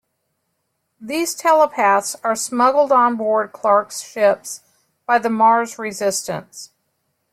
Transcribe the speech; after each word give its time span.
These 0.99 1.35
telepaths 1.35 2.15
are 2.23 2.35
smuggled 2.35 2.91
onboard 2.91 3.51
Clark's 3.53 3.99
ships 4.01 4.61
by 5.05 5.19
the 5.19 5.29
Mars 5.29 5.77
resistance. 5.77 6.71